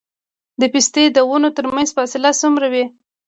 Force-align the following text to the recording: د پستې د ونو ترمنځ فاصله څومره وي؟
د 0.61 0.63
پستې 0.73 1.03
د 1.11 1.17
ونو 1.29 1.49
ترمنځ 1.57 1.89
فاصله 1.97 2.29
څومره 2.41 2.67
وي؟ 2.73 2.85